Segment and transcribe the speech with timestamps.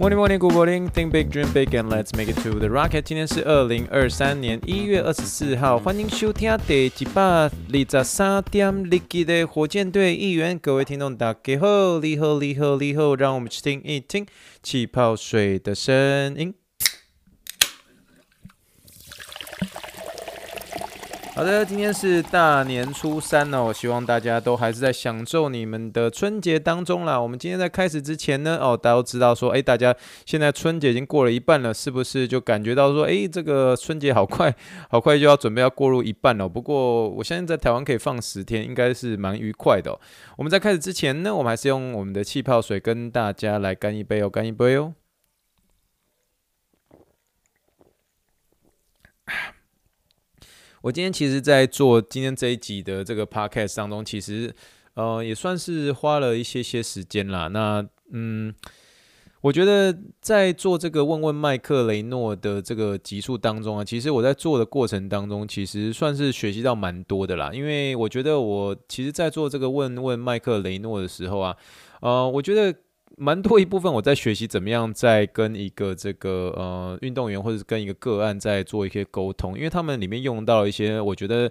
[0.00, 0.88] Morning, morning, good morning.
[0.88, 3.02] Think big, dream big, and let's make it to the rocket.
[3.02, 10.58] 今天是二零二三年一月二十四号，欢迎收听第一百二十三点立即的火箭队一员。
[10.58, 14.24] 各位听众，大家好，你好，你好，你好，让我们去听一听
[14.62, 16.54] 气泡水的声音。
[21.40, 27.18] 好的，今天是大年初三哦，我希望大家都还是在享受你们的春节当中啦。
[27.18, 34.54] 我们今天在开始之前呢，哦，大家都知道说，哎，大家现在春节已经过了一半了，是不是就感觉到说，哎，这个春节好快，
[34.90, 36.46] 好快就要准备要过入一半了。
[36.46, 39.98] 不过，我相信在台湾可以放十天，应该是蛮愉快的。
[40.36, 44.92] 我们在开始之前呢，我们还是用我们的气泡水跟大家来干一杯哦，干一杯哦。
[50.82, 54.54] 我今天其实，在做今天这一集的这个 podcast 当中，其实，
[54.94, 57.48] 呃，也算是花了一些些时间啦。
[57.48, 58.54] 那，嗯，
[59.42, 67.50] 我觉得在做这个问问麦克雷诺的这个集数当中啊，其实我在做的过程当中，其实算是学习到蛮多的啦。
[67.52, 71.56] 因为我觉得我其实，在做这个问问麦克雷诺的时候啊，
[72.00, 72.74] 呃，我觉得。
[73.16, 81.50] 蛮多一部分我在学习怎么样在跟一个这个呃运动员或者是跟一个个案在做一些沟通，因为他们里面用到一些我觉得。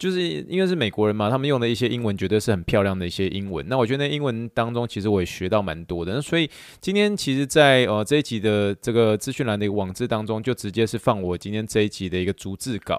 [0.00, 3.62] 就是因为是美国人嘛，他们用的一些英文绝对是很漂亮的一些英文。
[3.68, 6.14] 那我觉得那英文当中，其实我也学到蛮多的。
[6.14, 6.48] 那所以
[6.80, 12.98] 今天其实在，在呃这一集的这个资讯栏的一个网志当中，就直接是放我今天这一集的一个逐字稿。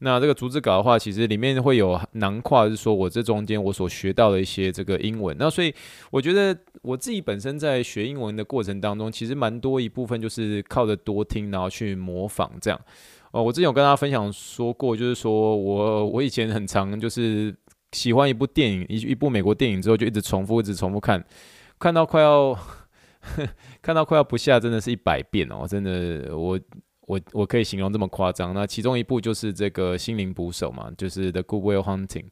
[0.00, 5.34] 那这个逐字稿的话，其实里面会有囊括，是说我这中间我所学到的一些这个英文。
[5.38, 5.74] 那所以
[6.10, 12.80] 我觉得我自己本身在学英文的过程当中，其实蛮多一部分就是靠着多听，然后去模仿这样。
[13.30, 17.54] 哦，我之前有跟大家分享说过，就是说我我以前很常就是
[17.92, 21.24] 喜欢一部电影，一一部美国电影之后就一直重复，一直重复看，
[21.78, 22.58] 看到快要
[23.80, 26.60] 看到快要不下，真的是一百遍哦，真的我
[27.06, 28.52] 我我可以形容这么夸张。
[28.52, 32.26] 那其中一部就是这个心灵捕手嘛，就是 The Good Will Hunting。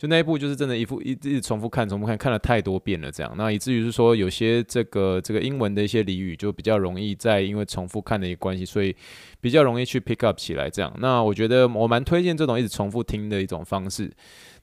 [0.00, 8.96] 就那一部就是真的，一副一直重复看，重复看，看了太多遍了，这样，那以至于是说有些这个这个英文的一些俚语就比较容易在因为重复看的一个关系，所以
[9.42, 10.90] 比较容易去 pick up 起来，这样。
[11.00, 14.10] 那我觉得我蛮推荐这种一直重复听的一种方式。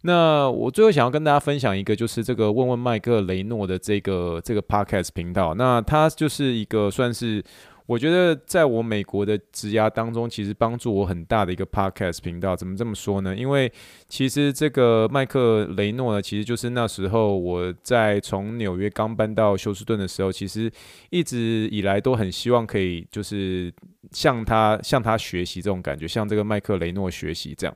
[0.01, 7.43] 那我最后想要跟大家分享一个，就是这个问问麦克雷诺的这个这个 podcast 频道，那它就是一个算是。
[7.87, 12.55] 我觉得在我美国的职涯当中，其实帮助我很大的一个 podcast 频道。
[12.55, 13.35] 怎么这么说呢？
[13.35, 13.71] 因为
[14.09, 20.69] 其实这个麦克雷诺呢，其实就是那时候我在从纽约刚搬到休斯顿的时候，其实
[21.09, 23.73] 一直以来都很希望可以就是
[24.11, 27.75] 向他向他学习这种感觉，向这个麦克雷诺学习这样。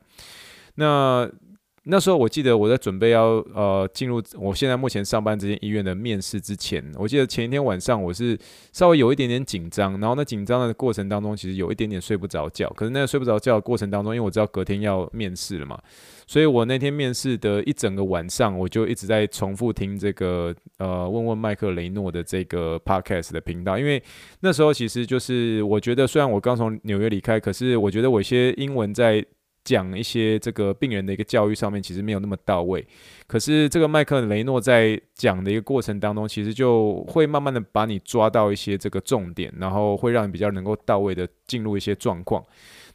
[0.75, 1.29] 那
[1.85, 8.37] 那时候我记得我在准备要呃进入我现在目前上班这间医院的面试之前，我记得前一天晚上我是
[8.71, 12.69] 稍微有一点点紧张，然后那紧张的过程当中其实有一点点睡不着觉。
[12.75, 15.75] 可是那个睡不着觉的过程当中，因为我知道隔天要面试了嘛，
[16.27, 24.01] 所以我那天面试的一整个晚上，我就一直在重复听这个呃问问麦克雷诺的这个 podcast 的频道，因为
[24.41, 29.25] 那时候其实就是我觉得虽然我刚从纽约离开，可是我觉得我一些英文在。
[29.63, 32.85] 讲一些这个病人的一个教育上面，其实没有那么到位。
[33.27, 42.43] 可是这个麦克雷诺在讲的一个过程当中，其实就会慢慢的把你抓到一些这个重点，然后会让你比较能够到位的进入一些状况。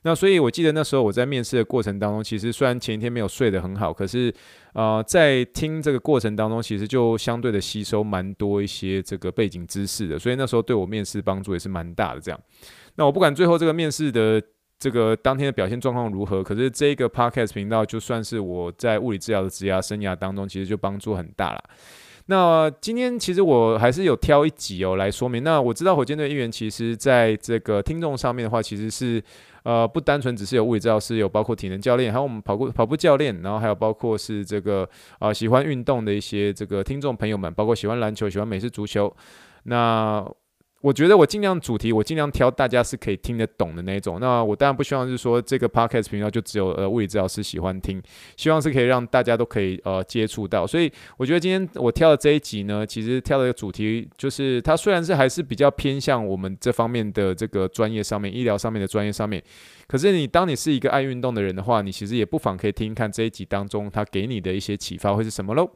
[0.02, 4.32] 那所以我记得那时候我在面试的过程当中，其实虽然前一天没有睡得很好，可是、
[4.74, 10.18] 呃，在听这个过程当中，其实就相对的吸收蛮多一些这个背景知识的。
[10.18, 12.20] 所以那时候对我面试帮助也是蛮大的。
[12.20, 12.40] 这样，
[12.96, 14.42] 那我不管最后这个面试的。
[14.78, 16.42] 这个当天的表现状况如何？
[16.42, 21.64] 可是这个 podcast 频道就算是我在物理治疗的职涯生涯当中，其实就帮助很大了。
[22.26, 25.42] 那今天其实我还是有挑一集哦来说明。
[25.42, 29.22] 那我知道火箭队议员其实在这个听众上面的话，其实是
[29.62, 34.82] 呃不单纯只是有物理治疗师，有包括体能教练，还有我们跑步跑步教练，然后还有包括是这个
[35.20, 39.14] 啊、呃、喜欢运动的一些这个听众朋友们，包括喜欢篮球、喜欢美式足球，
[39.62, 40.22] 那。
[40.86, 44.20] 我觉得我尽量主题，我尽量挑大家是可以听得懂的那种。
[44.20, 48.00] 那我当然不希望是说这个 podcast 频道就只有呃物理治疗师喜欢听，
[48.36, 50.64] 希望是可以让大家都可以呃接触到。
[50.64, 59.42] 所以我觉得今天我挑的这一集呢，其实挑的主题就是它虽然是还是比较偏向我们这方面的这个专业上面，医疗上面的专业上面，
[59.88, 65.68] 可是你当你是一个爱运动的人的话，你其实也不妨可以听一看这一集当中他给你的一些启发会是什么喽。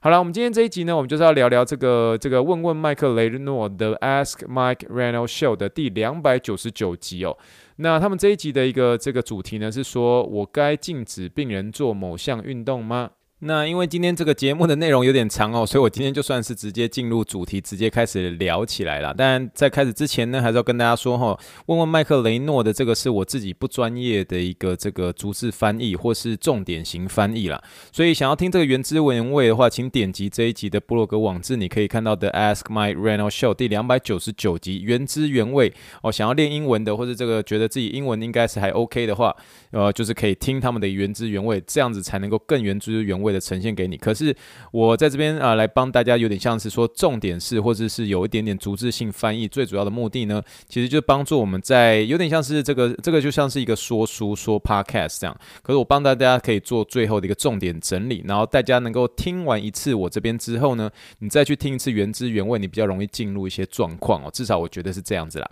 [0.00, 7.36] 好了，我们今天这一集呢，我们就是要聊聊这个这个问问麦克雷诺的 Ask Mike Ranel Show 的第两百九十九集哦。
[7.78, 13.10] 那他们这一集的一个这个主题呢，是说我该禁止病人做某项运动吗？
[13.40, 19.14] 那因为今天这个节目的内容有点长哦，所以我今天就算是直接进入主题，直接开始聊起来了。
[19.16, 27.62] 但在开始之前呢，还是要跟大家说哈，问问麦克雷诺的这个是我自己不专业的一个这个逐字翻译或是重点型翻译啦。
[27.92, 36.10] 所以想要听这个原汁原味的话，请点击这一集的部落格网志，你可以看到的 Ask My reno show 第两百九十九集原汁原味哦。
[36.10, 39.32] 想要练英文的，或者这个觉得自己英文应该是还 OK 的话，
[39.70, 43.27] 呃，就是可以听他们的原汁原味，这样子才能够更原汁原味。
[43.28, 44.34] 为了呈现给你，可是
[44.72, 65.50] 我在这边啊、来帮大家有点像是说重点是，或者是有一点点逐字性翻译，最主要的目的呢，其实就是帮助我们在有点像是这个这个就像是一个说书说 podcast 这样，可是我帮大家可以做最后的一个重点整理，然后大家能够听完一次我这边之后呢，你再去听一次原汁原味，你比较容易进入一些状况哦，至少我觉得是这样子啦。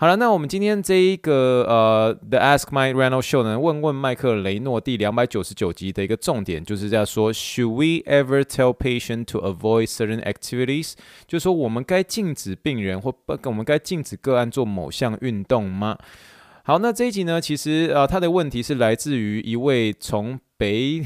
[0.00, 10.92] 好了，那我们今天这一个呃，The Ask Mike Reynolds Show 呢，问问麦克雷诺第两百九十九集的一个重点，就是在说，Should we ever tell patient to avoid certain activities？
[11.26, 15.98] 就是说，我们该禁止病人或不，我们该禁止个案做某项运动吗？
[16.62, 21.04] 好，那这一集呢，其实呃，他的问题是来自于一位从北。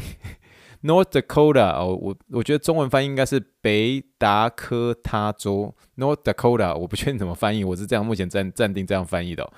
[0.82, 5.74] North Dakota 哦，我我觉得中文翻译应该是北达科他州。
[5.96, 9.48] North Dakota 我不确定怎么翻译，我是这样目前暂暂定这样翻译的。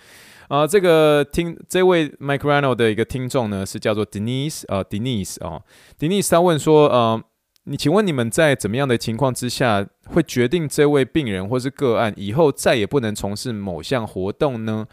[0.49, 5.63] 啊、这个听这位 Mike Rano 的一个听众呢是叫做 Denise 呃 Denise 哦
[5.99, 7.23] Denise 他问说呃，
[7.65, 14.87] 你请问你们在怎么样的情况之下会决定这位病人或是个案以后再也不能从事某项活动呢？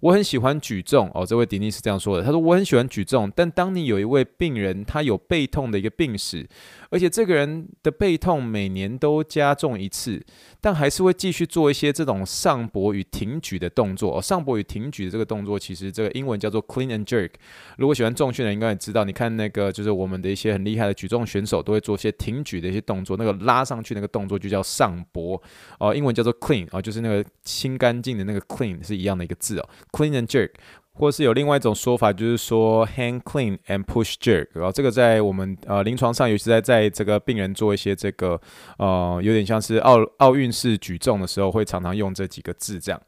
[0.00, 2.22] 我很喜欢举重哦，这位迪尼是这样说的。
[2.22, 6.46] 他说我很喜欢举重，但当你有一位病人，他有背痛的一个病史，
[6.94, 10.24] 而且这个人的背痛每年都加重一次，
[10.60, 14.22] 但还是会继续做一些这种上膊与挺举的动作。
[14.22, 17.30] 上膊与挺举的这个动作，其实这个英文叫做 clean and jerk。
[17.78, 25.42] 如果喜欢重训的应该也知道，你看那个就是我们的一些很厉害的举重选手都会做一些挺举的一些动作，那个拉上去那个动作就叫上膊
[25.80, 29.68] 哦，英文叫做 clean 哦，就是那个清干净的那个 clean 是一样的一个字哦。
[29.90, 30.50] Clean and jerk，
[30.94, 34.48] 或是有另外一种说法，就是说 hand clean and push jerk。
[34.54, 38.40] 然后这个在我们呃临床上，尤其在在这个病人做一些这个
[38.78, 43.00] 呃有点像是奥奥运式举重的时候，会常常用这几个字这样。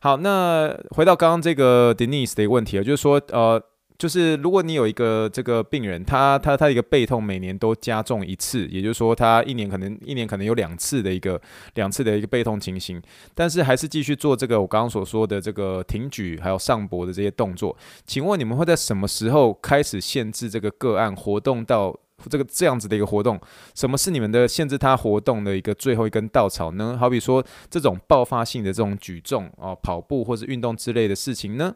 [0.00, 3.62] 好，那回到刚刚这个 Denise 的一个问题啊，就是说呃。
[3.96, 11.40] 就是如果你有一个这个病人，他他他一个背痛每年都加重一次，也就是说他一年可能一年可能有两次的一个
[11.74, 13.00] 两次的一个背痛情形，
[13.34, 17.76] 但是还是继续做这个我刚刚所说的这个挺举还有上搏的这些动作。
[18.04, 21.96] 请问你们会在什么时候开始限制这个个案活动到
[22.28, 23.40] 这个这样子的一个活动？
[23.74, 26.96] 什么是你们的限制他活动的一个最后一根稻草呢？
[26.98, 31.72] 好比说这种爆发性的这种举重哦，跑步或是运动之类的事情呢？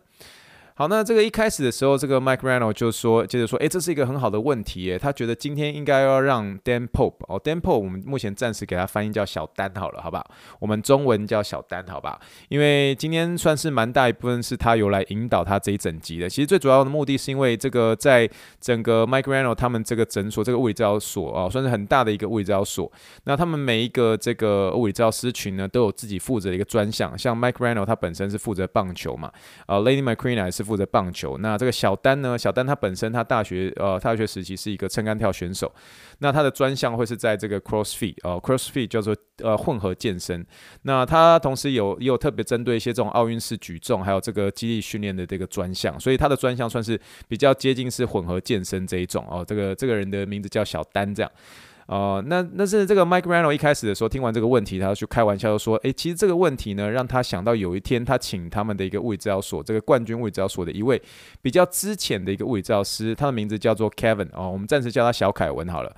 [0.79, 4.97] 好，那这个一开始的时候，这个 Mike r a n o 就说，接着说，诶，这是一个很好的问题耶。
[4.97, 10.25] 他觉得今天应该要让 Dan Pope 哦，Dan Pope 我们目前暂时给他翻译叫小丹好了，好吧？
[10.61, 12.21] 我们中文叫小丹，好吧？
[12.49, 16.29] 因为今天算是蛮大一部分是他由来引导他这一整集的。
[16.29, 18.31] 其实最主要的目的是因为这个在
[18.61, 22.89] 整个 Mike r a n o 他们这个诊所这个物理治疗所啊，算是很大的一个物理治疗所。
[23.25, 27.19] 那他们每一个这个物理治疗师群呢，都有自己负责的一个专项。
[27.19, 29.29] 像 Mike r a n o 他本身是负责棒球嘛，
[29.67, 32.37] 呃，Lady McQueen 是负责棒球，那这个小丹呢？
[32.37, 35.73] 小丹他本身他大学呃，大学时期是一个撑杆跳选手，
[36.19, 40.47] 那他的专项会是在这个 CrossFit 哦，CrossFit 叫做呃混合健身。
[40.83, 49.45] 那他同时有也有特别针对一些这种奥运式举重，还有这个肌力训练的这个专项，所以他的专项算是比较接近是混合健身这一种哦。
[49.47, 51.33] 这个这个人的名字叫小丹，这样。
[51.89, 61.01] 哦、那那是这个 Mike Rano 一开始的时候听完这个问题，他就开玩笑说：“诶，其实这个问题呢，让他想到有一天他请他们的一个物理治疗所，这个冠军物理治疗所的一位
[61.41, 65.91] 比较资浅的一个物理治疗师，他的名字叫做 Kevin 哦，我们暂时叫他小凯文好了。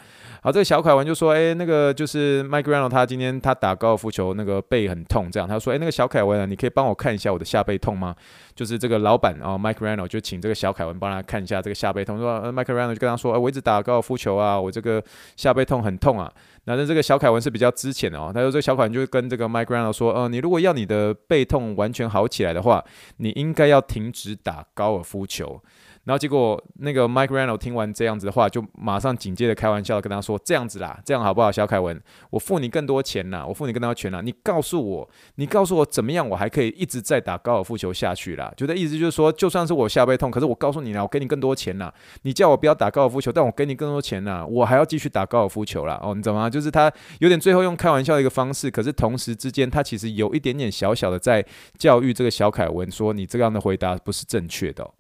[0.43, 8.15] 好，这个小凯文就说：诶，那个就是 Mike Rano，他今天他打高尔夫球那个背很痛，这样他说：诶，那个小凯文啊，你可以帮我看一下我的下背痛吗？”
[8.55, 15.03] 就是这个老板啊，Mike Rano 就请这个小凯文帮他看一下这个下背痛，说 Mike Rano 就跟他说，我一直打高尔夫球啊，我这个
[15.35, 16.33] 下背痛很痛啊。
[16.65, 22.85] 那这个小凯文是比较之前的哦，他说这个小凯文就跟这个 My Grandal 说，呃，你如果要你的背痛完全好起来的话，
[23.17, 25.63] 你应该要停止打高尔夫球。
[26.05, 32.01] 然后结果那个 Mike Reynolds 听完这样子的话，就马上紧接着开玩笑的跟他说：“这样子啦，这样好不好，小凯文？
[32.31, 34.23] 我付你更多钱啦，我付你更多钱啦。
[34.23, 38.53] 你告诉我，你告诉我怎么样，我还可以一直在打高尔夫球下去啦。
[38.57, 41.93] 就的意思就是说，就算是我下背痛，可是我告诉你啦，我给你更多钱啦。
[42.23, 46.01] 你叫我不要打高尔夫球，但我给你更多钱啦，我还要继续打高尔夫球啦。
[46.03, 46.49] 哦，你懂吗？
[46.49, 51.45] 就是他有点最后用开玩笑的一个方式，可是同时之间，他其实有一点点小小的在
[51.79, 54.91] 教育这个小凯文，说你这样的回答不是正确的。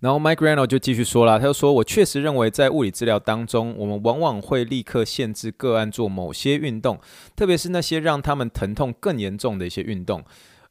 [0.00, 6.98] 然后 Mike Reynolds 就继续说了，他就说：“我确实认为，在物理治疗当中，我们往往会立刻限制个案做某些运动，
[7.34, 10.22] 特别是那些让他们疼痛更严重的一些运动。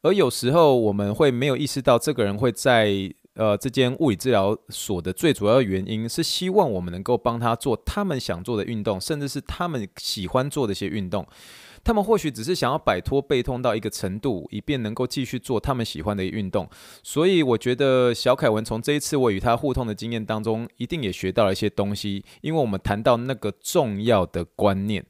[0.01, 2.91] 而有时候，我们会没有意识到，这个人会在
[3.35, 11.25] 呃这间物理治疗所的最主要原因是希望我们能够帮他做他们想做的运动，甚至是他们喜欢做的一些运动。”
[11.83, 16.69] 他们或许只是想要摆脱背痛到一个程度，以便能够继续做他们喜欢的运动。
[17.03, 25.05] 所以，我觉得小凯文从这一次我与他互通的经验当中，一定也学到了一些东西，因为我们谈到那个重要的观念。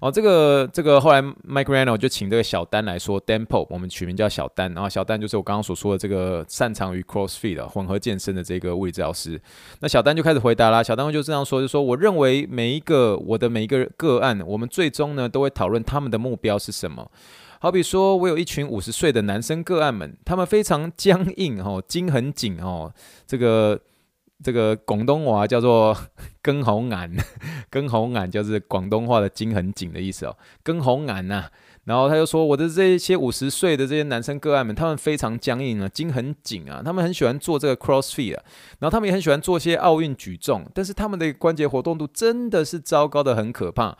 [0.00, 9.38] 哦，这个这个后来 Mike Reynolds 就请这个小丹来说 DANPO 我们取名叫小丹，然后小丹就是我刚刚所说的这个擅长于 CrossFit 的混合健身的这个物理治疗师。
[9.80, 17.10] 那小丹就开始回答啦，小丹就这样说，就说我认为每一个我的每一个个案，我们最终呢都会讨论他们的目标是什么。
[17.60, 22.90] 好比说我有一群五十岁的男生个案们，他们非常僵硬哦，筋很紧哦，
[23.26, 23.78] 这个。
[24.42, 25.96] 这个广东话叫做
[26.40, 27.14] “根红眼”，
[27.68, 30.36] 根红眼就是广东话的“筋很紧”的意思哦。
[30.62, 31.44] 根红眼呐，
[31.84, 38.42] 然后他就说：“我的这些五十岁的这些男生个案们，他们非常僵硬啊，筋很紧啊，他们很喜欢做这个 CrossFit 啊，
[38.78, 43.98] 然后他们也很喜欢做些奥运举重，但是他们的关节活动度真的是糟糕的很可怕，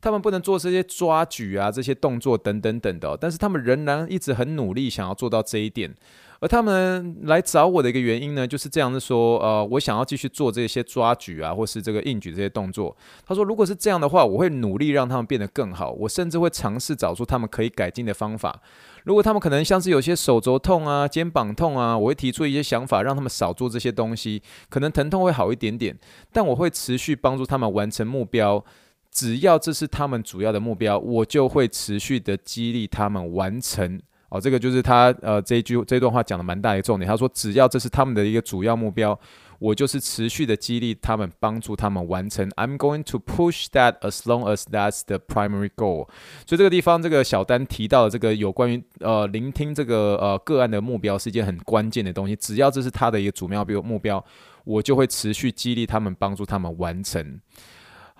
[0.00, 5.94] 他们不能做这些抓举啊这些动作等等等的，但是他们仍然一直很努力想要做到这一点。”
[6.42, 12.96] 而他们来找我的一个原因呢，就是这样子说，呃，我想要继续做这些抓举啊，或是这个硬举这些动作。
[13.24, 18.60] 他说，如果是这样的话，我会努力让他们变得更好，我甚至会尝试找出他们可以改进的方法。
[19.04, 25.96] 如果他们可能像是有些手肘痛啊、肩膀痛啊，我会提出一些想法，让他们少做这些东西，可能疼痛会好一点点。
[26.32, 28.64] 但我会持续帮助他们完成目标，
[29.12, 34.00] 只要这是他们主要的目标，我就会持续的激励他们完成。
[34.32, 37.06] 哦，这个就是他呃这一句这段话讲的蛮大的重点。
[37.06, 39.18] 他说，只要这是他们的一个主要目标，
[39.58, 42.48] 我就是持续的激励他们，帮助他们完成。
[42.52, 46.08] I'm going to push that as long as that's the primary goal。
[46.46, 52.34] 所以这个地方，这个小丹提到的这个有关于呃聆听这个呃个案的目标是一件很关键的东西。
[52.34, 54.24] 只要这是他的一个主要目标，
[54.64, 57.38] 我就会持续激励他们，帮助他们完成。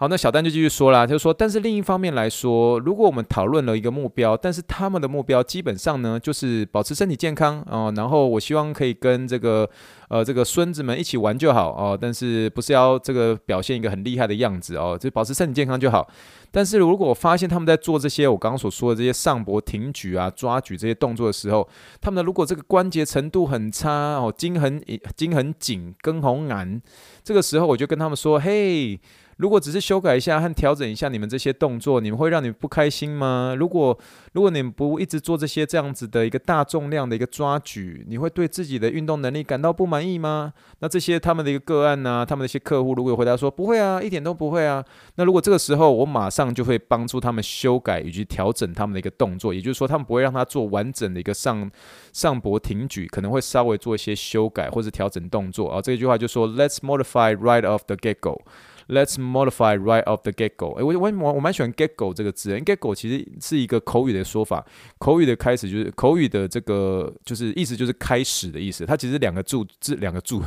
[0.03, 9.71] 好，那小丹就继续说了，他就说，但是另一方面来说，如果我们讨论了一个目标，但是他们的目标基本上呢，就是保持身体健康哦、然后我希望可以跟这个
[10.09, 16.05] 呃这个孙子们一起玩就好哦、但是不是要这个表现一个很厉害的样子哦，就保持身体健康就好。
[16.51, 21.69] 但是如果我发现他们在做这些我刚刚所说的这些上膊挺举啊、抓举这些动作的时候，
[22.01, 24.83] 他们的如果这个关节程度很差哦，筋很
[25.15, 26.81] 筋很紧，跟红癌，
[27.23, 28.99] 这个时候我就跟他们说，嘿。
[29.43, 33.57] 如果只是修改一下和调整一下你们这些动作，你们会让你们不开心吗？
[33.59, 33.99] 如果
[34.35, 40.53] 如果你们不一直做这些这样子的一个大重量的一个抓举，你会对自己的运动能力感到不满意吗？
[40.79, 44.85] 那这些他们的一个个案呢、啊，他们的一些客户如果回答说不会啊，一点都不会啊，
[45.17, 51.69] 那如果这个时候我马上就会帮助他们修改以及调整他们的一个动作，也就是说他们不会让他做完整的一个上
[52.13, 55.83] 上膊挺举，可能会稍微做一些修改或者调整动作啊。
[55.83, 58.41] 这句话就说 Let's modify right off the get go。
[58.89, 60.75] Let's modify right off the get go。
[60.79, 64.65] 诶，我我我我蛮喜欢 get go 这个字，get go 其实是一个口语的说法，
[64.99, 68.85] 口语的开始就是口语的这个就是意思就是开始的意思。
[68.85, 70.41] 它其实两个字字两个字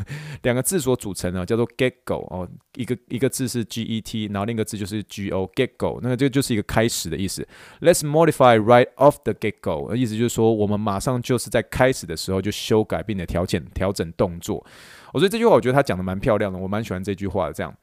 [0.44, 7.48] 两个字所组成的，叫做 get go 哦，一个一个字是 G E T，然后另一个字就是 G O get go，那这个就是一个开始的意思。
[7.82, 14.66] Let's modify right off the get go，意思就是说我们马上就是在开始的时候就修改并且调整调整动作。
[15.16, 17.54] 我所以这句话我觉得他讲的蛮漂亮的，我蛮喜欢这句话的。
[17.54, 17.74] 这样。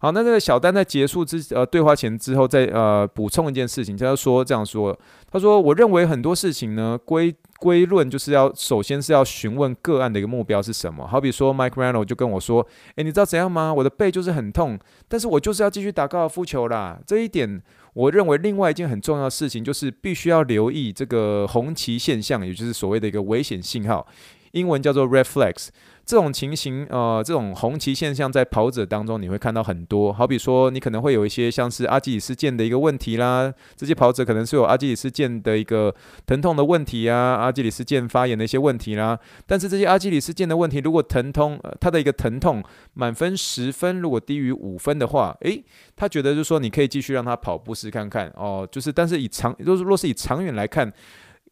[0.00, 4.98] 好，那这个小丹在结束之呃对话前之后，再呃补充一件事情，他就说这样说，
[5.30, 11.06] 他说我认为很多事情呢归归论就是要首先是要询问个案的一个目标是什么。
[11.06, 13.72] 好比说 Mike Rano 就跟我说，诶，你知道怎样吗？
[13.72, 16.98] 我的背就是很痛，但是我就是要继续打高尔夫球啦。
[17.06, 17.62] 这一点
[17.94, 24.04] 我认为另外一件很重要的事情就是必须要留意这个红旗现象，也就是所谓的一个危险信号。
[24.50, 25.68] 英文叫做 reflex。
[26.04, 30.12] 这种情形，呃，这种红旗现象在跑者当中你会看到很多。
[30.12, 35.94] 好比说，你可能会有一些像是阿基里斯腱的一个问题啦，这些跑者可能是有阿基里斯腱的一个
[36.26, 39.18] 疼痛的问题啊，阿基里斯腱发炎的一些问题啦。
[39.46, 42.62] 但是这些阿基里斯腱的问题，如果疼痛，呃，它的一个疼痛
[42.94, 50.92] 满分十分，如果低于五分的话，诶，他觉得就是说你可以继续让他跑步试看看哦，就是但是以长，若是若是以长远来看，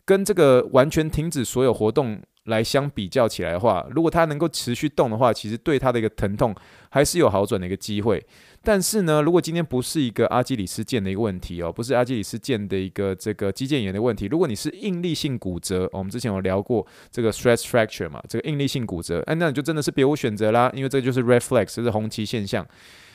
[0.05, 2.21] 跟这个完全停止所有活动。
[2.45, 6.55] 来相比较起来的话，如果他能够持续动的话，其实对他的一个疼痛
[6.91, 8.25] 还是有好转的一个机会。
[8.63, 22.67] 但是呢，如果今天不是一个阿基里斯腱的一个问题哦，不是阿基里斯腱的一个这个肌腱炎的问题，如果你是应力性骨折，我们之前有聊过这个 stress fracture 嘛，这个应力性骨折，哎，那你就真的是别无选择啦，因为这就是 reflex，就是红旗现象，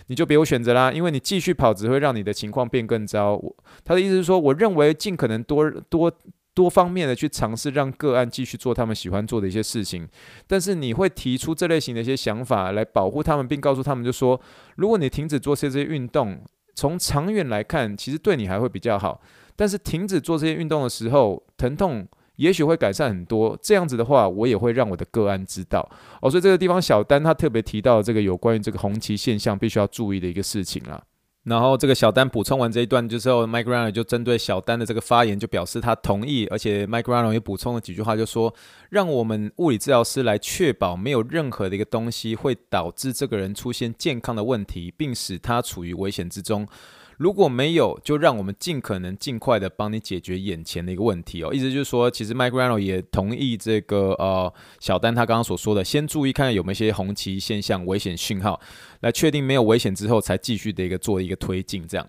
[0.08, 3.39] 你就别无选择啦，因为你继续跑只会让你的情况变更糟。
[3.84, 6.12] 他的意思是说，我认为尽可能多多。
[6.55, 10.07] 多方面的去尝试，让个案继续做他们喜欢做的一些事情，
[10.47, 14.39] 但是你会提出这类型的一些想法来保护他们，并告诉他们，就说
[14.77, 16.41] 如果你停止做这些运动，
[16.74, 19.21] 从长远来看，其实对你还会比较好。
[19.57, 22.07] 但是停止做这些运动的时候，疼痛
[22.38, 23.57] 也许会改善很多。
[23.62, 25.89] 这样子的话，我也会让我的个案知道
[26.21, 26.29] 哦。
[26.29, 31.01] 所以这个地方，小丹他特别提到这个有关于这个红旗现象必须要注意的一个事情啦。
[31.45, 38.53] 然后这个小丹补充完这一段就之后，Mike Brown 就针对小丹的这个发言就表示他同意，而且 Mike Brown 也补充了几句话，就说
[38.89, 46.67] 让我们物理治疗师来确保没有任何的一个东西会导致这个人出现健康的问题，并使他处于危险之中。
[47.17, 51.53] 如果没有，就让我们尽可能尽快的帮你解决眼前的一个问题哦。
[51.53, 58.60] 意思就是说，其实 Mike Rano 也同意这个呃小丹他刚刚所说的，先注意看看有没有一些红旗现象、危险讯号，
[59.01, 62.07] 来确定没有危险之后，才继续的一个做一个推进这样。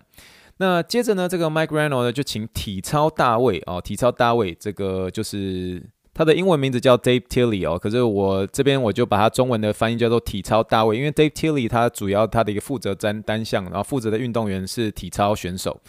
[0.57, 5.81] 那接着呢，这个 Mike Rano 呢就请体操大卫哦，体操大卫这个就是。
[6.17, 15.79] 他的英文名字叫 Dave Tilley 哦，可是我这边我就把他中文的翻译叫做体操大卫，因为 Dave Tilley 他主要他的一个负责单单项，然后负责的运动员是体操选手，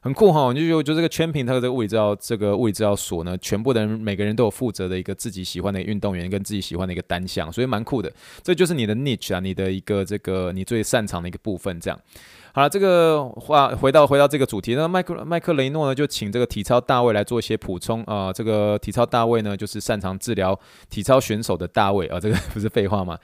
[0.00, 0.52] 很酷哈、哦！
[0.52, 8.12] 就就就这个全凭他的这个物理治疗这个物理治疗所呢，全部的人每个人都有负责的一个自己喜欢的运动员跟自己喜欢的一个单项，所以蛮酷的。
[8.42, 11.96] 这就是你的 niche 啊，你的一个这个你最擅长的一个部分，这样。
[12.58, 20.58] 好了，这个话回到回到这个主题，那麦克麦克雷诺呢就请这个体操大卫来做一些补充啊、这个体操大卫呢就是擅长治疗
[20.90, 23.16] 体操选手的大卫啊、这个不是废话吗？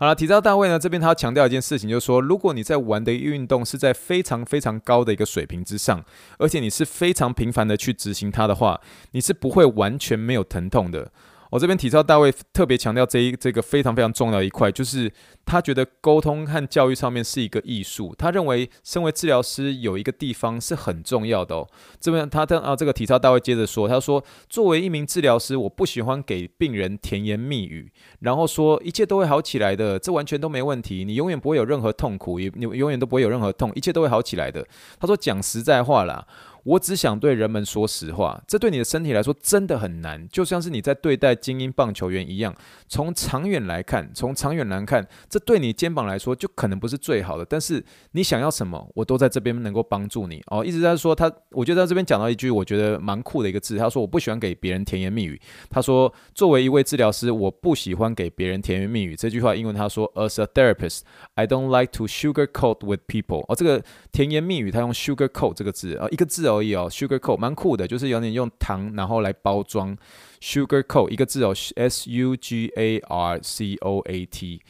[0.00, 6.04] 好了，体操大卫呢这边他要强调一件事情，就是说如果你在玩的运动是在非常非常高的一个水平之上，
[6.38, 8.80] 而且你是非常频繁的去执行它的话，
[9.12, 11.08] 你是不会完全没有疼痛的。
[11.50, 15.12] 我这边体操大卫特别强调这一这个非常非常重要的一块，就是
[15.44, 18.14] 他觉得沟通和教育上面是一个艺术。
[18.16, 21.68] 他认为身为治疗师有一个地方是很重要的哦。
[22.00, 34.64] 这边他的啊这个体操大卫接着说，他说作为一名治疗师，我不喜欢给病人甜言蜜语，然后说一切都会好起来的，这完全都没问题，你永远不会有任何痛苦，也你永远都不会有任何痛，一切都会好起来的。
[35.00, 36.24] 他说讲实在话啦。
[36.64, 42.54] 我只想对人们说实话，这对你的身体来说真的很难，就像是你在对待精英棒球员一样。
[42.86, 47.44] 从长远来看，从长远来看，这对你肩膀来说就可能不是最好的。
[47.44, 50.62] 但是你想要什么，我都在这边能够帮助你哦。
[50.62, 55.40] 一直在说他，我觉得在这边讲到一句我觉得蛮酷的一个字，他说我不喜欢给别人甜言蜜语。
[55.70, 59.16] 他说作为一位治疗师，我不喜欢给别人甜言蜜语。
[59.16, 61.00] 这句话英文他说，As a therapist,
[61.36, 63.44] I don't like to sugarcoat with people。
[63.48, 66.49] 哦，这个甜言蜜语他用 sugarcoat 这个字啊，一个字。
[66.50, 69.96] 而已哦，sugarcoat 蛮酷的，就是有点用糖然后来包装
[70.40, 74.60] ，sugarcoat 一个字哦，S U G A R C O A T。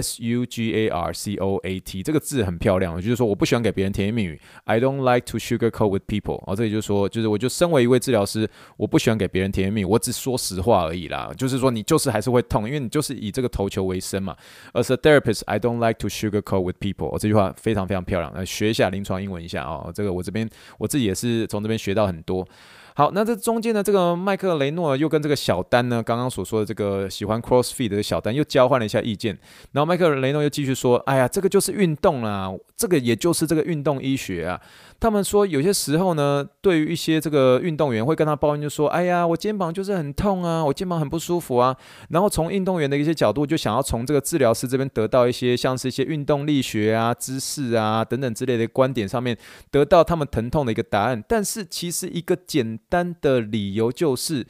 [0.00, 4.40] S U G A R C O A T 这个字很漂亮，就是说我不喜欢给别人甜言蜜语。
[4.64, 6.42] I don't like to sugarcoat with people。
[6.46, 11.30] 哦，这里就是说，就是我就身为一位治疗师，我不喜欢给别人甜言蜜语，我只说实话而已啦。
[11.36, 14.36] 就是说你就是还是会痛，因为你就是以这个投球为生嘛。
[14.72, 17.18] As a therapist, I don't like to sugarcoat with people。
[17.18, 19.92] 这句话非常非常漂亮，来学一下临床英文一下哦。
[19.94, 22.46] 这个我这边我自己也是从这边学到很多。
[22.94, 29.38] 好，那这中间呢，这个麦克雷诺又跟这个小丹呢，刚刚所说的这个喜欢 CrossFit 的小丹又交换了一下意见，
[29.72, 34.60] 然后麦克雷诺又继续说，哎呀，这个就是运动啦，这个也就是这个运动医学啊。
[35.00, 41.76] 他们说有些时候呢，对于一些这个运动员会跟他抱怨，就说：“哎呀，我肩膀就是很痛啊，我肩膀很不舒服啊。”
[42.10, 49.36] 然后从运动员的一些角度，就想要从这个治疗师这边得到一些像是一些运动力学啊、知识啊等等之类的观点上面，
[49.72, 51.20] 得到他们疼痛的一个答案。
[51.26, 54.46] 但是其实一个简单的理由就是，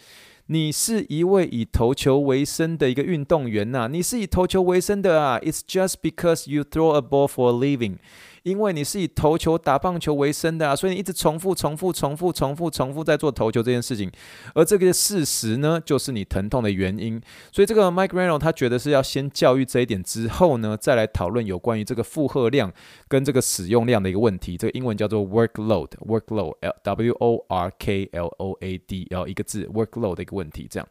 [0.46, 5.38] 你是一位以投球为生的一个运动员呐，你是以投球为生的啊。
[5.38, 7.98] It's just because you throw a ball for a living.
[8.42, 14.11] 因为你是以投球打棒球为生的啊，所以你一直重复、重复、重复、重复、重复在做投球这件事情，
[14.55, 17.20] 而这个事实呢，就是你疼痛的原因。
[17.50, 22.72] 所以这个 Mike Reino 他觉得是要先教育这一点之后呢，再来讨论有关于这个负荷量
[23.09, 24.57] 跟这个使用量的一个问题。
[24.57, 30.66] 这个英文叫做 workload，workload，l w o r k l o a d，然后一个字 workload 的一个问题。
[30.70, 30.88] 这样，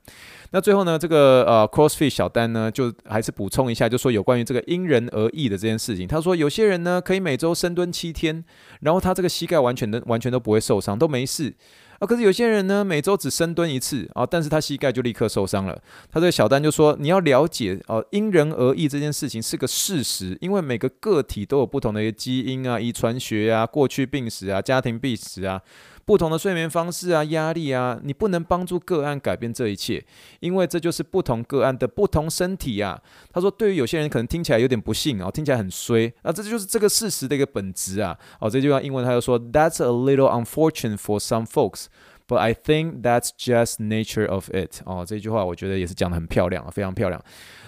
[0.51, 6.07] 那最后呢，这个呃 CrossFit 小丹呢，就还是补充一下，就说有关于这个因人而异的这件事情。
[6.07, 8.43] 他说有些人呢，可以每周深蹲七天，
[8.82, 11.51] 然后他这个膝盖完全的完全都不会受伤，都没事
[11.97, 12.06] 啊。
[12.06, 15.82] 可是有些人呢，每周只深蹲一次啊，但是他膝盖就立刻受伤了。
[16.12, 25.60] 他这个小丹就说，你要了解哦，因人而异这件事情是个事实，因为每个个体都有不同的一个基因啊、遗传学啊、过去病史啊、家庭病史啊。
[26.05, 30.03] 不同的睡眠方式啊，压力啊，你不能帮助个案改变这一切，
[30.39, 32.99] 因为这就是不同个案的不同身体啊。
[33.31, 38.17] 他说，对于有些人可能听起来有点不幸啊，听起来很衰啊，这就是这个事实的一个本质啊。
[38.39, 41.85] 哦，这句话英文他就说，That's a little unfortunate for some folks,
[42.32, 44.82] but I think that's just nature of it。
[44.86, 47.22] 哦，这句话我觉得也是讲的很漂亮啊，非常漂亮。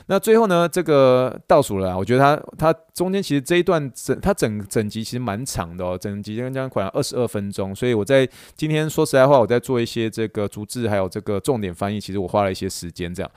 [0.05, 13.31] 那最后呢，这个倒数了，我觉得它它中间其实这一段整他整整集其实蛮长的哦，整集将将快二十二分钟，所以我在今天说实在话，我在做一些这个逐字还有这个重点翻译，其实我花了一些时间这样。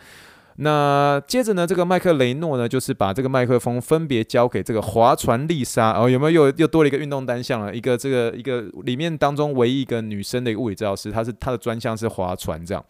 [0.58, 7.74] 那接着呢，这个麦克雷诺呢，就是把这个麦克风分别交给这个划船丽莎哦，有没有又又多了一个运动单项了？
[7.74, 12.82] 一个这个一个里面当中唯一一个女生的一个物理治疗师，她是她的专项是划船这样。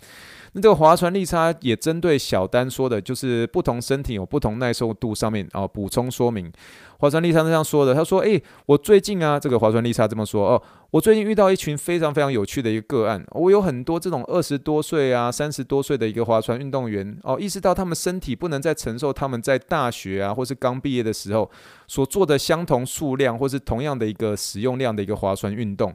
[0.53, 6.51] 那这个划船丽莎也针对小丹说的，就是不同身体有不同耐受度上面哦，补充说明。
[6.99, 10.63] 划船丽莎这样说的，她说：“诶，我最近啊，这个划船丽莎这么说哦，
[10.97, 21.51] 我最近遇到一群非常非常有趣的一个个案，我有很多这种二十多岁啊、三十多岁的一个划船运动员哦，意识到他们身体不能再承受他们在大学啊或是刚毕业的时候
[21.87, 25.95] 所做的相同数量或是同样的一个使用量的一个划船运动。”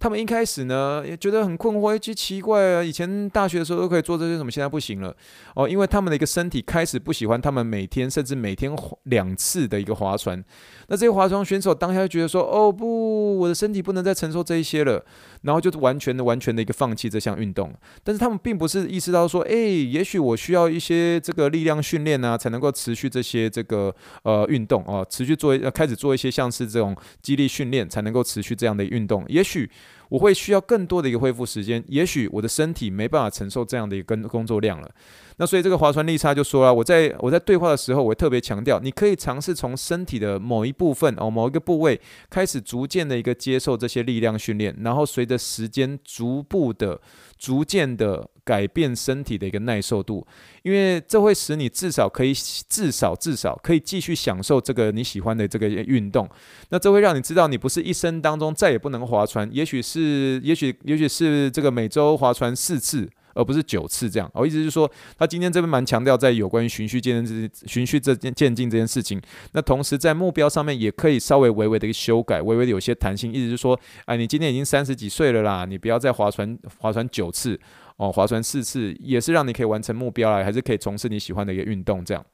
[0.00, 5.14] 他们一开始呢也觉得很困惑，其实奇怪啊，以前大学的时候都可以做这些，怎么现在不行了？
[5.54, 10.42] 哦，因为他们的一个身体开始不喜欢他们每天甚至每天两次的一个划船。
[10.88, 15.04] 那这些划船选手当下就觉得说：“哦不，我的身体不能再承受这一些了。”
[15.42, 17.72] 然后就完全的、完全的一个放弃这项运动。
[18.02, 29.24] 但是他们并不是意识到说：“诶，也许我需要一些这个力量训练啊，才能够持续这些这个呃运动哦，持续做开始做一些像是这种肌力训练，才能够持续这样的运动。
[29.28, 29.70] 也许。”
[30.08, 34.90] 我会需要更多的一个恢复时间，也许我的身体没办法承受这样的一个工作量了。
[35.36, 47.00] 那所以这个划船利差就说了，我在我在对话的时候，我特别强调，你可以尝试从身体的某一部分哦，某一个部位开始逐渐的一个接受这些力量训练，然后随着时间逐步的。
[47.40, 50.26] 逐渐的改变身体的一个耐受度，
[50.64, 52.34] 因为这会使你至少可以
[52.68, 56.28] 至少至少可以继续享受这个你喜欢的这个运动。
[56.70, 63.08] 那这会让你知道，你不是一生当中再也不能划船，也许是，也许，也许是这个每周划船四次。
[63.32, 69.22] 而不是九次这样，我意思是说，他今天这边蛮强调在有关于循序渐进循序这件渐进这件事情。
[69.52, 73.32] 那同时在目标上面也可以稍微微微的一个修改，微微的有些弹性。
[73.32, 77.58] 意思是说，哎，你今天已经三十几岁了啦，你不要再划船划船九次
[78.00, 82.24] 哦，划船四次也是让你可以完成目标啊，还是可以从事你喜欢的一个运动这样。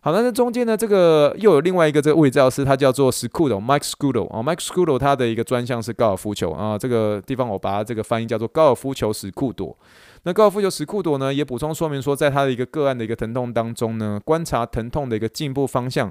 [0.00, 9.76] 好，那这中间呢，这个又有另外一个这个物理治疗师，他叫做 Scudo，Mike Scudo 啊，Mike Scudo 他的一个专项是高尔夫球啊，这个地方我把它这个翻译叫做高尔夫球史库朵。
[10.22, 16.10] 那高尔夫球史库朵呢，也补充说明说，在他的一个个案的一个疼痛当中呢，观察疼痛的一个进步方向。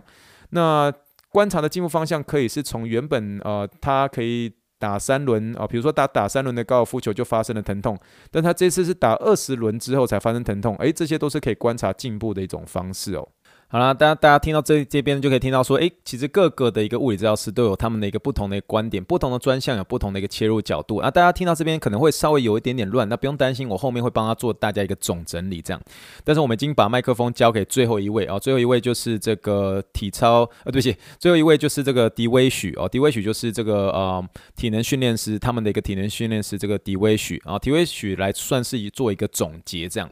[0.52, 0.94] 那
[1.30, 7.98] 观察的进步方向可以是从原本呃，他可以打三轮啊，比如说打打三轮的高尔夫球就发生了疼痛，
[8.32, 13.28] 但他这次是打二十轮之后才发生疼痛，诶，这些都是可以观察进步的一种方式哦。
[13.70, 21.02] 好啦，大家大家听到这这边就可以听到说，诶，其实各个的一个物理治疗师都有他们的一个不同的观点，不同的专项有不同的一个切入角度。
[21.02, 25.82] 那大家听到这边可能会稍微有一点点乱，那不用担心，我后面会帮他做大家一个总整理这样。
[26.24, 34.26] 但是我们已经把麦克风交给最后一位啊，最后一位就是这个体操，呃，对不起，最后一位就是这个迪威许哦，迪威许就是这个呃
[34.56, 40.10] 体能训练师，他们的一个体能训练师，这个迪威许啊，迪威许来算是一做一个总结这样。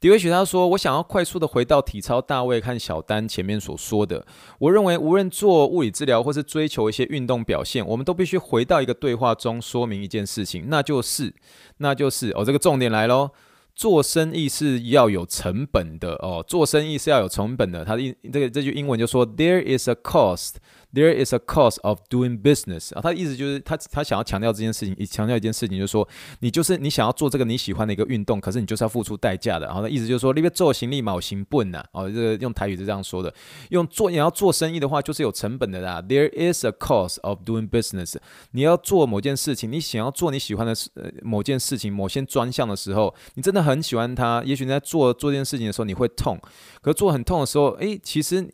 [0.00, 4.24] 迪维许他说：“我想要快速的回到体操大卫和小丹前面所说的。
[4.60, 11.34] 我认为，无论做物理治疗或是追求一些运动表现，我们都必须回到一个对话中说明一件事情，那就是，
[11.78, 13.30] 那就是哦，这个重点来喽。
[13.74, 17.84] 做生意是要有成本的哦，做生意是要有成本的。
[17.84, 20.54] 他的这个这句英文就说：There is a cost
[20.94, 26.08] There is a cost of doing business 啊，他的意思就是他他想要强调这件事情，强调一件事情就是说，
[26.40, 29.66] 你就是你想要做这个你喜欢的一个运动，可是你就是要付出代价的。
[29.66, 33.32] 然后他意思就是说，你别做行李冇行笨呐，哦，这个用台语是这样说的。
[33.68, 36.00] 用做你要做生意的话，就是有成本的啦。
[36.00, 38.16] There is a cost of doing business。
[38.52, 44.42] 你要做某件事情，你想要做你喜欢的呃某件事情，某些专项的时候，你真的很喜欢它。
[44.46, 46.40] 也许你在做做这件事情的时候，你会痛，
[46.80, 48.50] 可是做很痛的时候，诶，其实。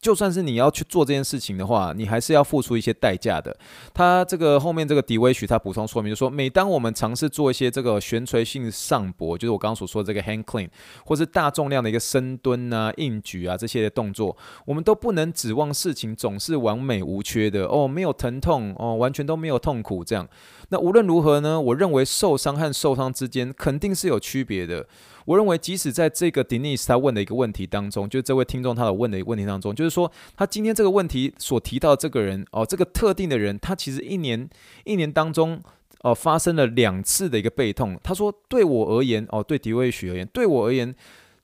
[0.00, 3.56] 就算是你要去做这件事情的话，你还是要付出一些代价的。
[3.92, 10.68] 他这个后面这个迪威许他补充说明，就说，每当我们尝试做一些这个悬垂性上搏，就是我刚刚所说的这个 hang clean，
[11.04, 20.28] 或是大重量的一个深蹲啊、硬举啊这些的动作，我们都不能指望事情总是完美无缺的哦，没有疼痛哦，完全都没有痛苦这样。
[20.68, 24.86] 那无论如何呢，我认为受伤和受伤之间肯定是有区别的。
[25.24, 34.48] 我认为，即使在这个 Denise 他问的一个问题当中，就这位听众他有问的一个问题当中，就是说他今天这个问题所提到这个人哦，这个特定的人，他其实一年
[34.84, 35.60] 一年当中
[36.02, 37.98] 哦发生了两次的一个背痛。
[38.02, 40.94] 他说，对我而言哦，对迪威许而言，对我而言。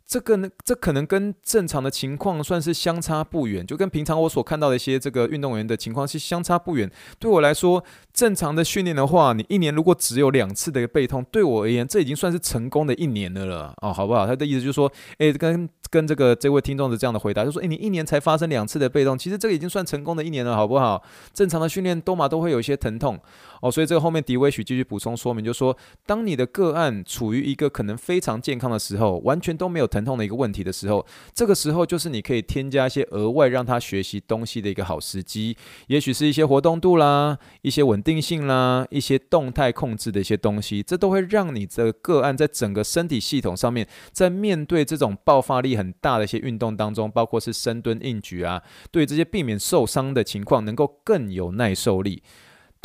[0.07, 6.90] 这个呢，这可能跟正常的情况算是相差不远，就跟平常我所看到的一些这个运动员的情况是相差不远。
[7.19, 14.27] 对我来说，正常的训练的话，你一年如果只有两次的背痛，对我而言，这已经算是成功的一年了了哦，好不好？
[14.27, 21.03] 他的意思就是说，诶，跟跟这个这位听众的这样的回答，就说，诶，你一年才发生两次的背痛，其实这个已经算成功的一年了，好不好？
[21.33, 23.19] 正常的训练多嘛都会有一些疼痛。
[23.64, 25.74] 哦，所以这个后面迪威许继续补充说明，就是说，
[26.05, 52.22] 当你的个案处于一个可能非常健康的时候，完全都没有疼痛的一个问题的时候，这个时候就是你可以添加一些额外让他学习东西的一个好时机，也许是一些活动度啦，一些稳定性啦，一些动态控制的一些东西，这都会让你这个个案在整个身体系统上面，在面对这种爆发力很大的一些运动当中，包括是深蹲、硬举啊，对这些避免受伤的情况，能够更有耐受力。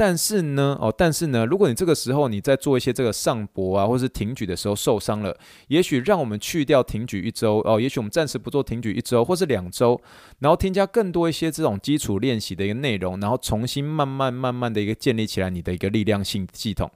[0.02, 10.00] 但是呢，哦，但是呢，如果你这个时候你在做一些这个上搏啊，或是挺举的时候受伤了，也许让我们去掉挺举一周哦，也许我们暂时不做挺举一周或是两周，
[10.40, 16.90] 然后添加更多一些这种基础练习的一个内容，然后重新慢慢慢慢的一个建立起来你的一个力量性系统。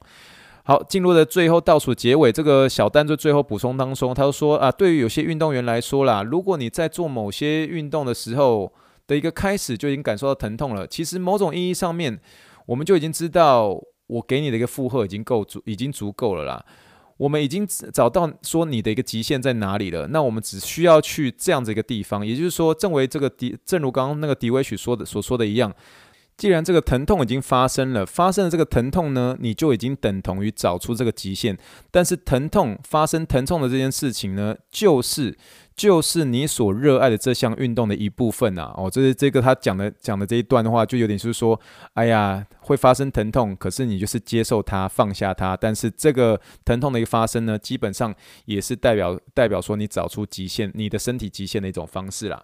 [0.63, 8.72] 好，进入的最后倒数结尾，这个小丹在最后补充当中，他说啊，对于有些运动员来说啦，如果你在做某些运动的时候
[9.08, 12.22] 的一个开始就已经感受到疼痛了，其实某种意义上面。
[12.65, 16.65] 我们就已经知道，我给你的一个负荷已经够足，已经足够了啦。
[17.17, 20.08] 我们已经找到说你的一个极限在哪里了。
[20.08, 25.73] 那我们只需要去这样子一个地方，也就是说，正为这个迪，正如刚刚那个迪威许说的所说的一样。
[26.36, 31.58] 既然这个疼痛已经发生了，发生了这个疼痛呢，你就已经等同于找出这个极限。
[31.91, 35.38] 但是疼痛发生疼痛的这件事情呢，就是
[35.76, 38.74] 就是你所热爱的这项运动的一部分啊。
[38.76, 41.60] 哦，这是这个他讲的讲的这一段的话，就有点是说，
[41.93, 45.56] 哎呀，会发生疼痛，可是你就是接受它，放下它。
[45.56, 48.13] 但是这个疼痛的一个发生呢，基本上
[48.46, 52.43] 也是代表代表说你找出极限，你的身体极限的一种方式啦。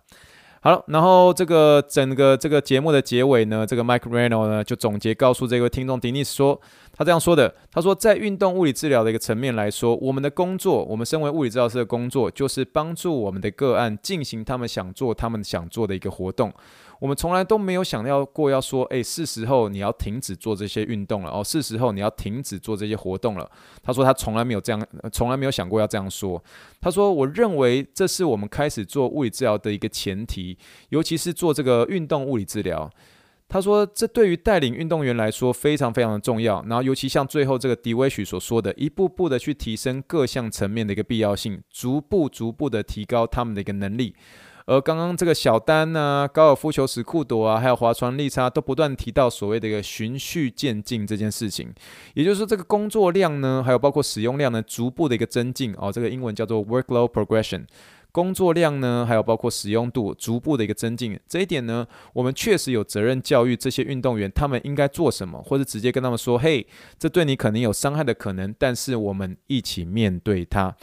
[0.61, 6.59] 好了，然后这个整个这个节目的结尾呢，这个 Mike Reino 呢就总结告诉这位听众 Denise 说。
[6.91, 16.51] 他这样说的，他说，在运动物理治疗的一个层面来说，我们的工作，我们身为物理治疗师的工作，就是帮助我们的个案进行他们想做、他们想做的一个活动。
[16.99, 23.49] 我们从来都没有想要过要说，诶，是时候你要停止做这些运动了哦，是时候你要停止做这些活动了。
[23.81, 26.43] 他说他从来没有这样，从来没有想过要这样说。
[26.81, 30.57] 他说，我认为这是我们开始做物理治疗的一个前提，
[30.89, 32.89] 尤其是做这个运动物理治疗。
[33.51, 36.63] 他说：“这对于带领运动员来说非常非常的重要。
[36.67, 44.13] 然后，尤其像最后这个迪威许所说的，一步步的去提升各项层面的一个必要性，逐步逐步的提高他们的一个能力。
[44.69, 51.73] 而刚刚这个小丹啊，高尔夫球史库朵啊，还有划船利差都不断提到所谓的一个循序渐进这件事情，
[52.13, 55.91] 也就是说，这个工作量呢，还有包括使用量呢，逐步的一个增进哦。
[55.91, 57.65] 这个英文叫做 workload progression。”
[58.11, 61.19] 工作量呢，还有包括使用度，逐步的一个增进。
[61.27, 66.65] 这一点呢，我们确实有责任教育这些运动员，他们应该做什么，或者直接跟他们说：“嘿，
[66.99, 70.75] 这对你可能有伤害的可能，但是我们一起面对它。”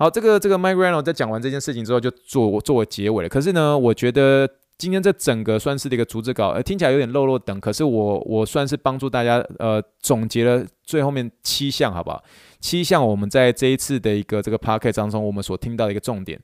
[0.00, 3.28] 好，这个这个 Mike Reino 在讲完这件事情之后，就做作为结尾了。
[3.28, 12.22] 可是呢，我觉得今天这整个算是的一个逐字稿，呃，听起来有点落落等，可是我我算是帮助大家呃总结了最后面七项，好不好？
[12.60, 16.40] 七项我们在这一次的一个这个 podcast 当中，我们所听到的一个重点，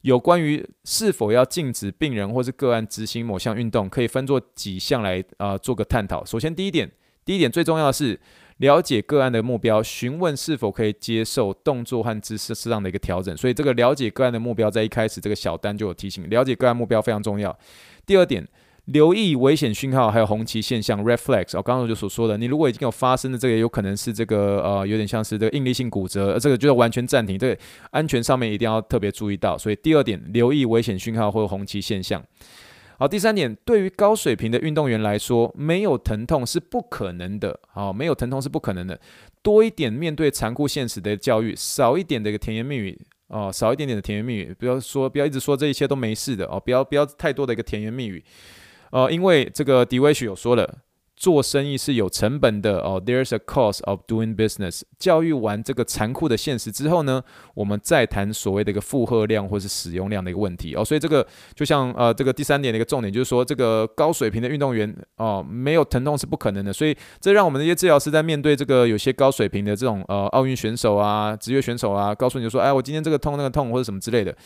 [0.00, 6.24] 有关于是否要禁止病人或是个案执行某项运动，可以分作几项来啊、呃、做个探讨。
[6.24, 6.90] 首先，第一点，
[7.24, 8.18] 第一点最重要的是
[8.58, 13.36] 了解个案的目标，询问是否可以接受动作和姿势适当的一个调整。
[13.36, 17.56] 所以，这个了解个案的目标，在一开始这个小单就有提醒，了解个案目标非常重要。
[18.04, 18.46] 第二点。
[18.86, 21.56] 留意危险讯号，还有红旗现象 （red flags）。
[21.56, 27.36] 我刚刚就所说的，你如果已经有发生的这个，有可能是这个呃，有点像是这个应力性骨折，这个就要完全暂停。
[27.36, 29.58] 这个安全上面一定要特别注意到。
[29.58, 32.22] 所以第二点，留意危险讯号或红旗现象。
[32.98, 37.58] 好，第三点，对于高水平的运动员来说，没有疼痛是不可能的。
[37.68, 38.98] 好，没有疼痛是不可能的。
[39.42, 48.24] 多一点面对残酷现实的教育，少一点的一个甜言蜜语哦，少一点点的甜言蜜语，不要说，不要一直说这一切都没事的哦，不要不要太多的一个甜言蜜语。
[48.92, 50.78] 哦，因为这个迪威许有说了，
[51.16, 53.02] 做生意是有成本的哦。
[53.04, 54.82] There's a cost of doing business。
[54.98, 57.22] 教育完这个残酷的现实之后呢，
[57.54, 60.84] 我们再谈所谓的一个负荷量或是使用量的一个问题哦。
[60.84, 66.72] 所以这个就像呃，这个第三点的一个重点就是说，这个高水平的运动员哦，没有疼痛是不可能的。
[66.72, 74.36] 所以这让我们这些治疗师在面对这个有些高水平的这种呃奥运选手啊、职业选手啊，告诉你说，哎，我今天这个痛那个痛或者什么之类的。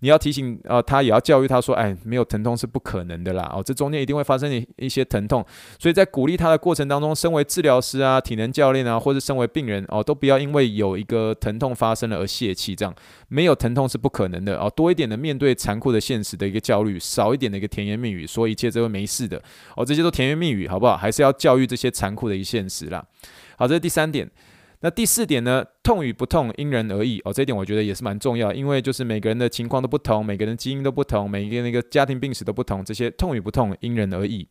[0.00, 5.44] 你要提醒啊、呃，他也要教育他说，哎，没有疼痛是不可能的啦，哦，这中间一定会发生一一些疼痛，
[5.78, 12.94] 所以在鼓励他的过程当中，身为治疗师啊、体能教练啊，或者身为病人哦，都不要因为有一个疼痛发生了而泄气，这样
[13.26, 19.42] 没有疼痛是不可能的哦，多一点的面对残酷的现实的一个焦虑，少一点的一个甜言蜜语，说一切都会没事的
[19.74, 20.96] 哦，这些都甜言蜜语，好不好？
[20.96, 23.04] 还是要教育这些残酷的一现实啦。
[23.56, 24.30] 好，这是第三点。
[24.80, 25.64] 那第四点呢？
[25.82, 34.46] 痛与不痛因人而异哦，这一点我觉得也是蛮重要，因为就是每个人的情况都不同，每个人基因都不同，每一个那个家庭病史都不同，这些痛与不痛因人而异。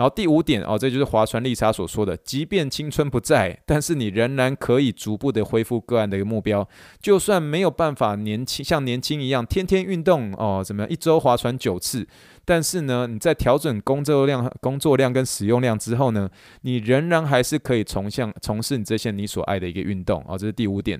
[0.00, 6.66] 然后第五点哦，这就是划船丽莎所说的，即便青春不在，但是你仍然可以逐步的恢复个案的一个目标，
[7.02, 12.08] 就算没有办法年轻像年轻一样天天运动哦，怎么样一周划船九次。
[12.46, 16.30] 但是呢，你在调整工作量、工作量跟使用量之后呢，
[16.62, 20.98] 你仍然还是可以从向从事你这些你所爱的一个运动啊，这是第五点。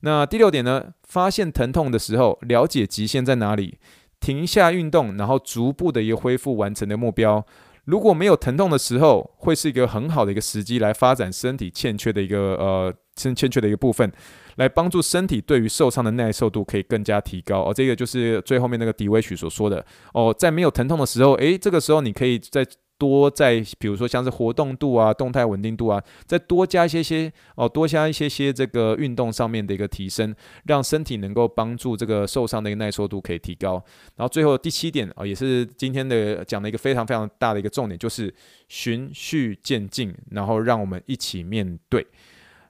[0.00, 0.84] 那第六点呢？
[1.04, 3.78] 发现疼痛的时候，了解极限在哪里，
[4.20, 7.42] 停下运动，然后逐步的一个恢复完成的目标。
[7.86, 14.12] 如果没有疼痛的时候，会是一个很好的一个时机来发展身体欠缺的一个呃欠欠缺的一个部分。
[14.56, 22.66] 来帮助身体对于受伤的耐受度可以更加提高哦，这个就是最后面那个 D V 曲所说的哦，在没有疼痛的时候，诶，这个时候你可以在
[22.98, 33.82] 多在，比如说像是活动度啊、动态稳定度啊，再多加一些些哦，多加一些些这个运动上面的一个提升，让身体能够帮助这个受伤的一个耐受度可以提高。
[34.16, 38.34] 然后最后第七点啊，也是今天的讲的一个非常非常大的一个重点，就是
[38.68, 42.06] 循序渐进，然后让我们一起面对。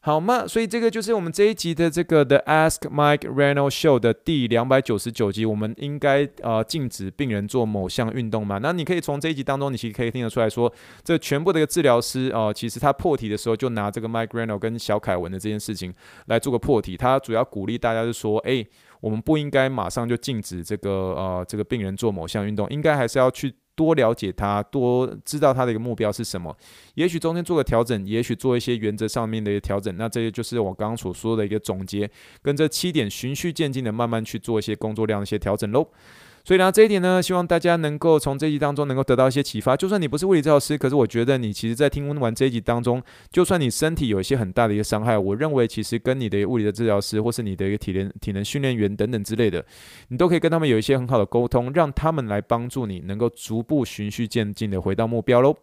[0.07, 0.47] 好吗？
[0.47, 5.45] 所以这个就是我们这一集的这个 The Ask Mike Reynolds Show 的第两百九十九集。
[5.45, 8.59] 我们应该呃禁止病人做某项运动吗？
[8.63, 15.93] 那你可以从这一集当中，你其实可以听得出来说，这全部的一个治疗师哦、呃，其实他破题的时候就拿这个 Mike Reynolds 跟小凯文的这件事情
[16.27, 16.97] 来做个破题。
[16.97, 18.65] 他主要鼓励大家是说，哎，
[19.01, 23.53] 我们不应该马上就禁止这个呃这个病人做某项运动，应该还是要去。
[23.77, 26.57] 多了解他，多知道他的一个目标是什么，
[26.95, 29.95] 也许中间做个调整，也许做一些原则上面的一个调整。
[29.97, 32.11] 那这些就是我刚刚所说的一个总结，
[32.43, 35.87] 跟这七点循序渐进的慢慢去做一些工作量的一些调整喽。
[36.47, 39.77] 所以呢，这一点呢，希望大家能够从这一集当中能够得到一些启发。
[39.77, 49.67] 就算你不是物理治疗师，可是我觉得你其实，在听完这一集当中，就算你身体有一些很大的一个伤害，我认为其实跟你的物理的治疗师，或是你的一个体能体能训练员等等之类的，
[50.07, 55.57] 你都可以跟他们有一些很好的沟通，让他们来帮助你，能够逐步循序渐进的回到目标喽。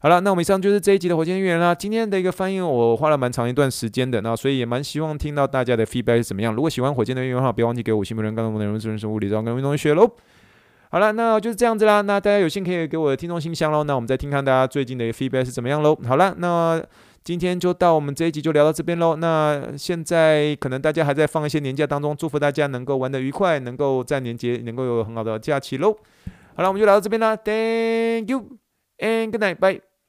[0.00, 1.74] 好了，那我们以上就是这一集的火箭运动员啦。
[1.74, 6.54] 今天的一个翻译，我花了蛮长一段时间的，那所以也蛮希望听到大家的 feedback 是怎么样。
[6.54, 10.08] 如果喜欢火箭的运动员的话，别忘记给五星评论，更多内容是认识物理治疗跟运动学喽。
[10.90, 12.00] 好了，那就是这样子啦。
[12.00, 13.82] 那大家有幸可以给我的听众信箱喽。
[13.82, 15.98] 那我们再听看大家最近的 feedback 是怎么样喽。
[16.06, 16.80] 好了，那
[17.24, 19.16] 今天就到我们这一集就聊到这边喽。
[19.16, 25.92] 那现在可能大家还在放一些年假当中，祝福大家能够玩得愉快，能够在年节能够有很好的假期喽。
[26.54, 27.34] 好了，我们就聊到这边啦。
[27.34, 28.58] Thank you
[28.98, 29.87] and good night, bye.